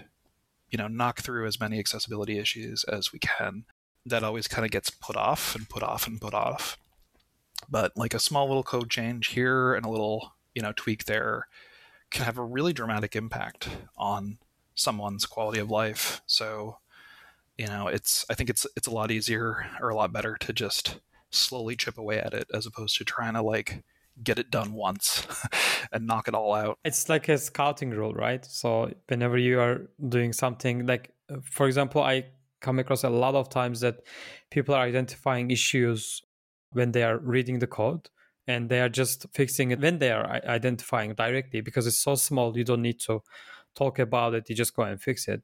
[0.71, 3.65] you know knock through as many accessibility issues as we can
[4.07, 6.79] that always kind of gets put off and put off and put off.
[7.69, 11.47] But like a small little code change here and a little you know tweak there
[12.11, 14.39] can have a really dramatic impact on
[14.75, 16.23] someone's quality of life.
[16.27, 16.79] So
[17.61, 20.51] you know it's i think it's it's a lot easier or a lot better to
[20.51, 20.99] just
[21.31, 23.85] slowly chip away at it as opposed to trying to like
[24.23, 25.27] get it done once
[25.93, 26.79] and knock it all out.
[26.85, 28.45] It's like a scouting rule, right?
[28.45, 32.27] So whenever you are doing something like uh, for example, I
[32.61, 34.01] come across a lot of times that
[34.51, 36.23] people are identifying issues
[36.73, 38.09] when they are reading the code
[38.47, 42.57] and they are just fixing it when they are identifying directly because it's so small
[42.57, 43.21] you don't need to
[43.75, 45.43] talk about it you just go and fix it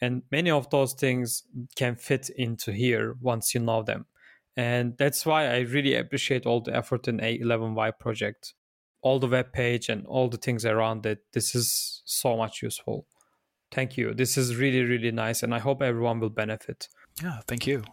[0.00, 1.44] and many of those things
[1.76, 4.06] can fit into here once you know them
[4.58, 8.54] And that's why I really appreciate all the effort in A11Y project,
[9.02, 11.20] all the web page and all the things around it.
[11.32, 13.06] This is so much useful.
[13.70, 14.12] Thank you.
[14.14, 15.44] This is really, really nice.
[15.44, 16.88] And I hope everyone will benefit.
[17.22, 17.84] Yeah, thank you.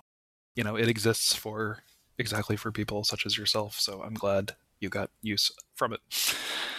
[0.55, 1.83] You know, it exists for
[2.17, 3.79] exactly for people such as yourself.
[3.79, 5.99] So I'm glad you got use from it.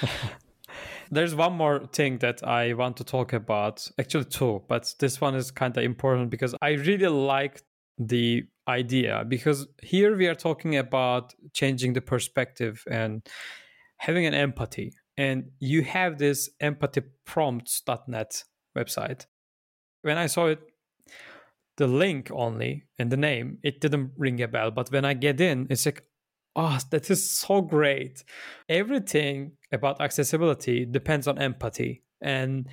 [1.12, 3.88] There's one more thing that I want to talk about.
[4.00, 7.62] Actually, two, but this one is kind of important because I really like
[7.98, 13.26] the idea because here we are talking about changing the perspective and
[13.98, 14.92] having an empathy.
[15.16, 18.44] And you have this empathy prompts.net
[18.76, 19.26] website.
[20.02, 20.60] When I saw it,
[21.76, 24.70] the link only and the name, it didn't ring a bell.
[24.70, 26.04] But when I get in, it's like,
[26.54, 28.24] oh, that is so great.
[28.68, 32.02] Everything about accessibility depends on empathy.
[32.20, 32.68] And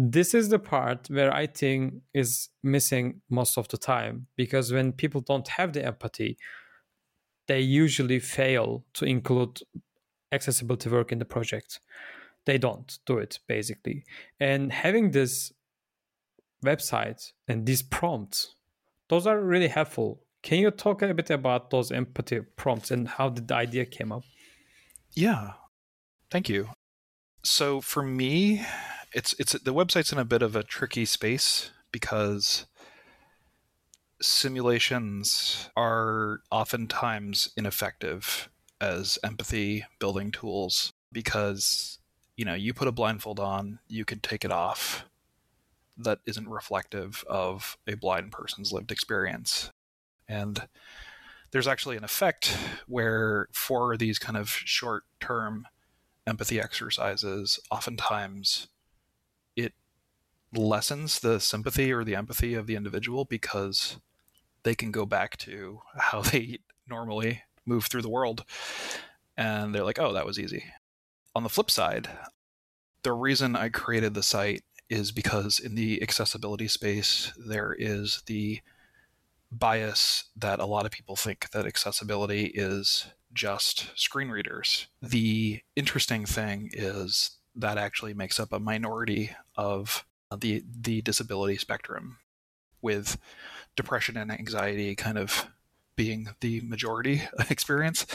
[0.00, 4.92] this is the part where I think is missing most of the time because when
[4.92, 6.38] people don't have the empathy,
[7.48, 9.60] they usually fail to include
[10.30, 11.80] accessibility work in the project.
[12.44, 14.04] They don't do it basically.
[14.38, 15.52] And having this
[16.64, 18.54] website and these prompts,
[19.08, 20.20] those are really helpful.
[20.42, 24.22] Can you talk a bit about those empathy prompts and how the idea came up?
[25.10, 25.54] Yeah.
[26.30, 26.68] Thank you.
[27.42, 28.64] So for me,
[29.12, 32.66] it's it's the website's in a bit of a tricky space because
[34.20, 38.48] simulations are oftentimes ineffective
[38.80, 41.98] as empathy building tools because
[42.36, 45.04] you know you put a blindfold on you can take it off.
[45.96, 49.72] That isn't reflective of a blind person's lived experience.
[50.28, 50.68] And
[51.50, 55.66] there's actually an effect where for these kind of short term
[56.26, 58.68] empathy exercises oftentimes
[60.54, 63.98] lessens the sympathy or the empathy of the individual because
[64.62, 66.58] they can go back to how they
[66.88, 68.44] normally move through the world.
[69.36, 70.64] And they're like oh that was easy.
[71.34, 72.08] On the flip side
[73.02, 78.60] the reason i created the site is because in the accessibility space there is the
[79.50, 84.88] bias that a lot of people think that accessibility is just screen readers.
[85.00, 90.04] The interesting thing is that actually makes up a minority of
[90.36, 92.18] the the disability spectrum,
[92.82, 93.18] with
[93.76, 95.46] depression and anxiety kind of
[95.96, 98.06] being the majority experience.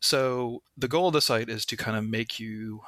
[0.00, 2.82] So the goal of the site is to kind of make you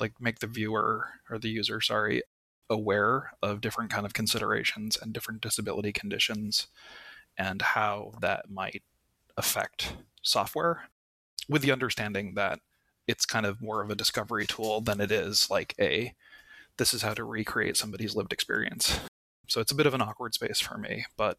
[0.00, 2.22] like make the viewer or the user, sorry,
[2.70, 6.68] aware of different kind of considerations and different disability conditions
[7.36, 8.82] and how that might
[9.36, 10.88] affect software
[11.48, 12.60] with the understanding that
[13.06, 16.12] it's kind of more of a discovery tool than it is like a
[16.78, 19.00] this is how to recreate somebody's lived experience.
[19.48, 21.38] So it's a bit of an awkward space for me, but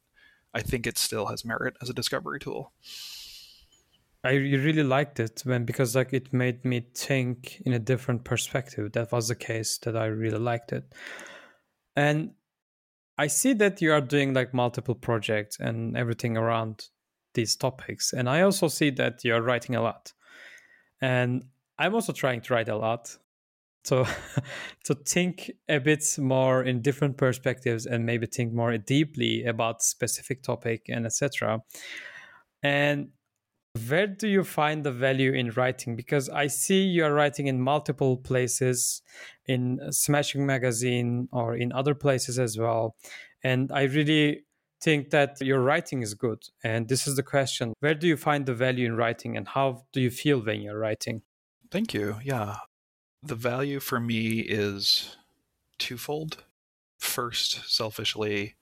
[0.54, 2.74] I think it still has merit as a discovery tool.
[4.24, 8.92] I really liked it when because like it made me think in a different perspective.
[8.92, 10.94] That was the case that I really liked it.
[11.96, 12.32] And
[13.18, 16.88] I see that you are doing like multiple projects and everything around
[17.34, 18.12] these topics.
[18.12, 20.12] And I also see that you're writing a lot.
[21.02, 21.46] And
[21.78, 23.16] I'm also trying to write a lot.
[23.84, 24.06] So
[24.86, 30.44] to think a bit more in different perspectives and maybe think more deeply about specific
[30.44, 31.62] topic and etc.
[32.62, 33.10] And
[33.88, 35.96] where do you find the value in writing?
[35.96, 39.02] Because I see you are writing in multiple places,
[39.46, 42.96] in Smashing Magazine or in other places as well.
[43.44, 44.46] And I really
[44.82, 46.40] think that your writing is good.
[46.64, 49.86] And this is the question Where do you find the value in writing and how
[49.94, 51.22] do you feel when you're writing?
[51.72, 52.18] Thank you.
[52.24, 52.58] Yeah.
[53.22, 55.18] The value for me is
[55.78, 56.44] twofold.
[56.98, 58.56] First, selfishly,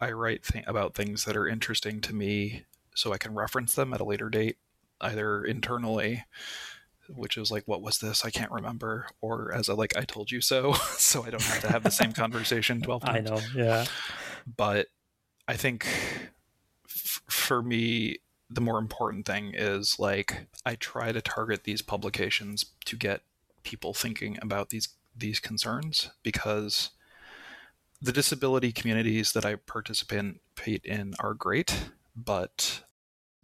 [0.00, 3.94] I write th- about things that are interesting to me so I can reference them
[3.94, 4.56] at a later date,
[5.00, 6.24] either internally,
[7.08, 8.24] which is like, what was this?
[8.24, 11.60] I can't remember, or as a like, I told you so, so I don't have
[11.62, 13.30] to have the same conversation 12 times.
[13.30, 13.86] I know, yeah.
[14.56, 14.88] But
[15.46, 15.86] I think
[16.86, 18.18] f- for me,
[18.50, 23.22] the more important thing is like I try to target these publications to get
[23.68, 26.90] people thinking about these these concerns because
[28.00, 30.40] the disability communities that I participate
[30.84, 32.84] in are great, but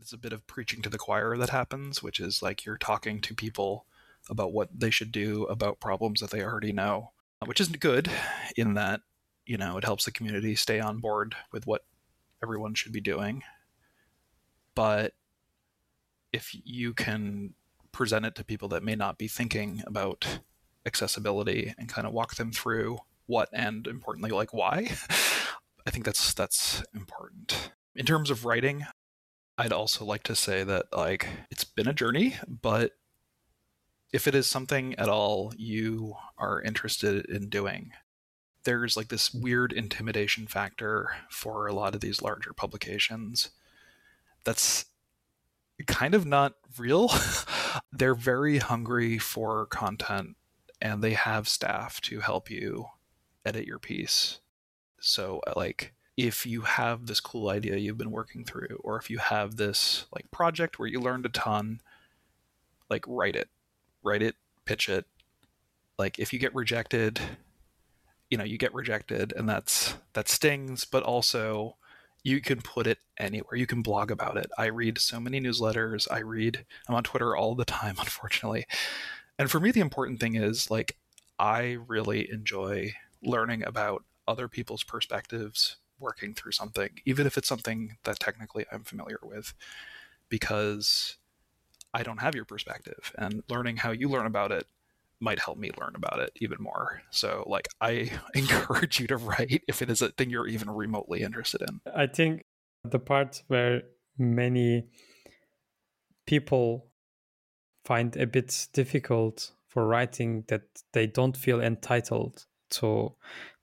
[0.01, 3.20] it's a bit of preaching to the choir that happens, which is like you're talking
[3.20, 3.85] to people
[4.31, 7.11] about what they should do about problems that they already know,
[7.45, 8.11] which isn't good
[8.57, 9.01] in that,
[9.45, 11.85] you know, it helps the community stay on board with what
[12.43, 13.43] everyone should be doing.
[14.75, 15.12] But
[16.33, 17.55] if you can
[17.95, 20.41] present it to people that may not be thinking about
[20.85, 24.91] accessibility and kind of walk them through what and importantly like why
[25.87, 28.85] i think that's that's important in terms of writing
[29.57, 32.93] I'd also like to say that like it's been a journey, but
[34.13, 37.93] if it is something at all you are interested in doing,
[38.65, 43.51] there's like this weird intimidation factor for a lot of these larger publications
[44.43, 44.87] that's
[45.87, 47.11] kind of not real.
[47.93, 50.37] They're very hungry for content
[50.81, 52.87] and they have staff to help you
[53.45, 54.41] edit your piece.
[55.01, 59.18] So, like, if you have this cool idea you've been working through, or if you
[59.18, 61.81] have this like project where you learned a ton,
[62.89, 63.49] like, write it,
[64.03, 65.07] write it, pitch it.
[65.99, 67.20] Like, if you get rejected,
[68.31, 70.85] you know, you get rejected, and that's that stings.
[70.85, 71.77] But also,
[72.25, 73.55] you can put it anywhere.
[73.55, 74.51] You can blog about it.
[74.57, 76.09] I read so many newsletters.
[76.11, 78.64] I read, I'm on Twitter all the time, unfortunately.
[79.39, 80.97] And for me, the important thing is like,
[81.39, 87.97] I really enjoy learning about other people's perspectives working through something, even if it's something
[88.05, 89.53] that technically I'm familiar with,
[90.29, 91.16] because
[91.93, 93.12] I don't have your perspective.
[93.18, 94.66] And learning how you learn about it
[95.21, 97.03] might help me learn about it even more.
[97.11, 101.23] So, like, I encourage you to write if it is a thing you're even remotely
[101.23, 101.81] interested in.
[101.95, 102.45] I think
[102.85, 103.83] the part where
[104.19, 104.87] many
[106.27, 106.87] people
[107.85, 110.62] find a bit difficult for writing that
[110.93, 113.15] they don't feel entitled to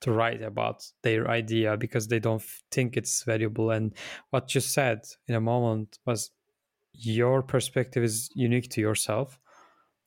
[0.02, 3.94] to write about their idea because they don't think it's valuable and
[4.30, 6.32] what you said in a moment was
[6.94, 9.40] your perspective is unique to yourself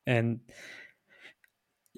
[0.07, 0.41] and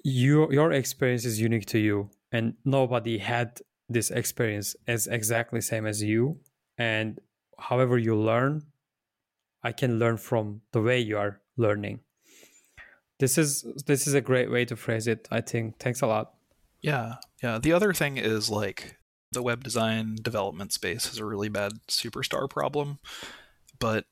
[0.03, 5.85] your your experience is unique to you and nobody had this experience as exactly same
[5.85, 6.39] as you.
[6.77, 7.19] And
[7.57, 8.63] however you learn
[9.63, 11.99] i can learn from the way you are learning.
[13.19, 15.79] This is this is a great way to phrase it i think.
[15.79, 16.33] Thanks a lot.
[16.81, 17.59] Yeah yeah.
[17.59, 18.97] The other thing is like
[19.31, 22.99] the web design development space has a really bad superstar problem
[23.79, 24.05] but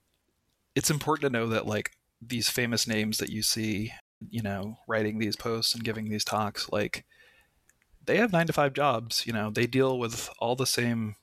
[0.75, 3.91] it's important to know that like these famous names that you see
[4.30, 7.05] you know, writing these posts and giving these talks, like
[8.05, 9.26] they have nine to five jobs.
[9.26, 11.16] You know, they deal with all the same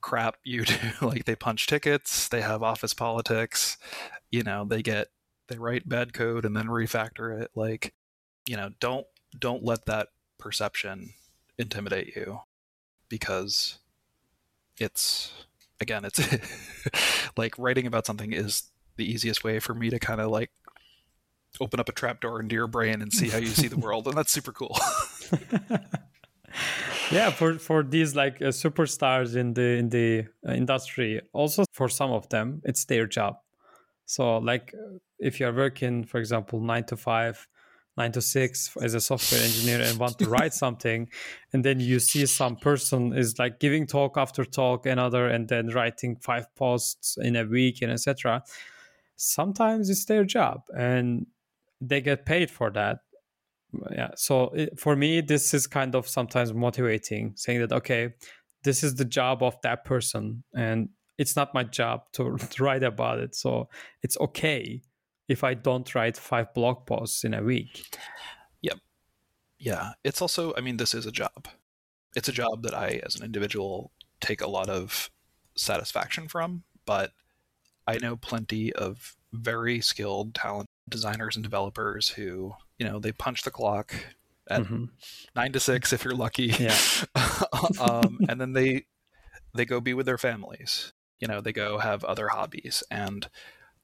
[0.00, 0.76] crap you do.
[1.00, 3.76] like they punch tickets, they have office politics,
[4.30, 5.08] you know, they get
[5.48, 7.50] they write bad code and then refactor it.
[7.54, 7.94] Like,
[8.46, 9.06] you know, don't
[9.38, 10.08] don't let that
[10.38, 11.14] perception
[11.58, 12.40] intimidate you
[13.08, 13.78] because
[14.78, 15.32] it's
[15.80, 16.20] again it's
[17.36, 18.64] like writing about something is
[18.96, 20.50] the easiest way for me to kind of like
[21.60, 24.16] open up a trapdoor into your brain and see how you see the world, and
[24.16, 24.76] that's super cool.
[27.10, 31.88] yeah, for for these like uh, superstars in the in the uh, industry, also for
[31.88, 33.36] some of them, it's their job.
[34.08, 34.72] So, like,
[35.18, 37.48] if you're working, for example, nine to five,
[37.96, 41.08] nine to six as a software engineer and want to write something
[41.52, 45.68] and then you see some person is like giving talk after talk another and then
[45.68, 48.42] writing five posts in a week and etc
[49.16, 51.26] sometimes it's their job and
[51.80, 52.98] they get paid for that.
[53.90, 58.14] Yeah so for me this is kind of sometimes motivating saying that okay
[58.62, 63.18] this is the job of that person and it's not my job to write about
[63.18, 63.68] it so
[64.02, 64.82] it's okay
[65.28, 67.84] if i don't write five blog posts in a week.
[68.62, 68.78] Yep.
[69.58, 71.48] Yeah it's also i mean this is a job.
[72.14, 75.10] It's a job that i as an individual take a lot of
[75.56, 77.12] satisfaction from but
[77.86, 83.42] i know plenty of very skilled talented designers and developers who you know they punch
[83.42, 83.94] the clock
[84.48, 84.84] at mm-hmm.
[85.34, 86.76] nine to six if you're lucky yeah.
[87.80, 88.84] um, and then they
[89.54, 93.28] they go be with their families you know they go have other hobbies and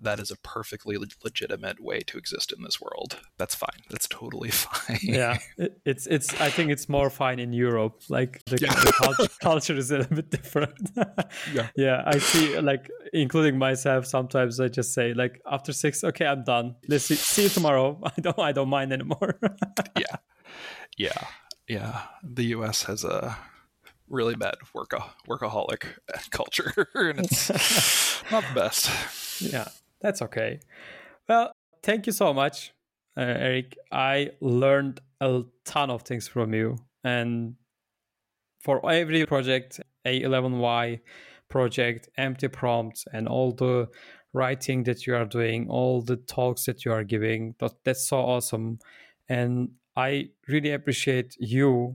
[0.03, 3.21] that is a perfectly legitimate way to exist in this world.
[3.39, 3.83] That's fine.
[3.91, 4.99] That's totally fine.
[5.03, 6.39] yeah, it, it's it's.
[6.41, 8.03] I think it's more fine in Europe.
[8.09, 8.75] Like the, yeah.
[8.75, 10.91] the culture, culture, is a little bit different.
[11.53, 12.03] yeah, yeah.
[12.07, 12.59] I see.
[12.61, 16.77] Like including myself, sometimes I just say like after six, okay, I'm done.
[16.89, 18.01] Let's see, see you tomorrow.
[18.05, 18.39] I don't.
[18.39, 19.39] I don't mind anymore.
[19.97, 20.17] yeah,
[20.97, 21.27] yeah,
[21.69, 22.03] yeah.
[22.23, 22.85] The U.S.
[22.85, 23.37] has a
[24.09, 24.91] really bad work
[25.29, 25.85] workaholic
[26.31, 28.91] culture, and it's not the best.
[29.41, 29.69] Yeah.
[30.03, 30.61] That's okay.
[31.29, 32.75] Well, thank you so much,
[33.17, 33.77] uh, Eric.
[33.91, 36.79] I learned a ton of things from you.
[37.05, 37.55] And
[38.61, 41.01] for every project, A11Y
[41.49, 43.89] project, empathy prompts, and all the
[44.33, 48.19] writing that you are doing, all the talks that you are giving, that, that's so
[48.19, 48.79] awesome.
[49.29, 51.95] And I really appreciate you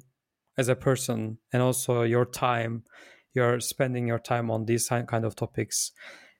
[0.57, 2.83] as a person and also your time.
[3.33, 5.91] You're spending your time on these kind of topics.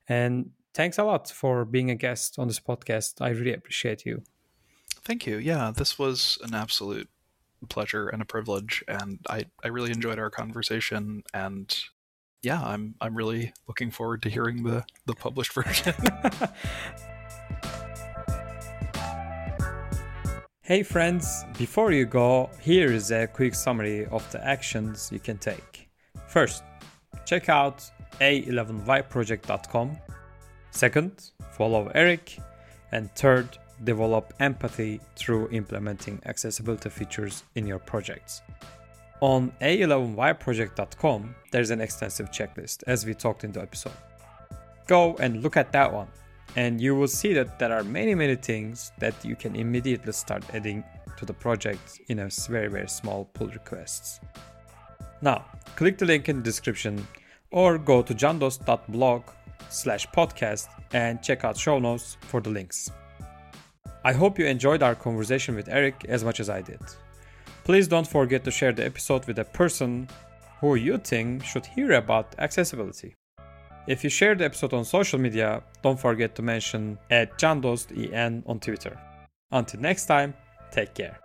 [0.07, 3.19] And thanks a lot for being a guest on this podcast.
[3.19, 4.21] I really appreciate you.
[5.03, 5.38] Thank you.
[5.38, 7.09] Yeah, this was an absolute
[7.67, 11.23] pleasure and a privilege, and I, I really enjoyed our conversation.
[11.34, 11.75] And
[12.43, 15.95] yeah, I'm I'm really looking forward to hearing the the published version.
[20.61, 25.39] hey friends, before you go, here is a quick summary of the actions you can
[25.39, 25.89] take.
[26.28, 26.63] First,
[27.25, 27.84] check out
[28.21, 29.97] a11yproject.com.
[30.78, 32.38] Second, follow Eric.
[32.91, 38.43] And third, develop empathy through implementing accessibility features in your projects.
[39.21, 43.97] On a11yproject.com, there's an extensive checklist, as we talked in the episode.
[44.86, 46.09] Go and look at that one,
[46.55, 50.43] and you will see that there are many, many things that you can immediately start
[50.53, 50.84] adding
[51.17, 54.19] to the project in a very, very small pull requests.
[55.23, 55.43] Now,
[55.75, 57.07] click the link in the description
[57.49, 59.23] or go to candost.blog
[59.69, 62.91] slash podcast and check out show notes for the links.
[64.03, 66.79] I hope you enjoyed our conversation with Eric as much as I did.
[67.63, 70.07] Please don't forget to share the episode with a person
[70.61, 73.15] who you think should hear about accessibility.
[73.87, 78.59] If you share the episode on social media, don't forget to mention at candosten on
[78.59, 78.99] Twitter.
[79.51, 80.33] Until next time,
[80.71, 81.19] take care.